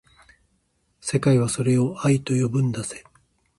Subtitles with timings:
[0.99, 3.03] 世界はそれを愛と呼ぶんだぜ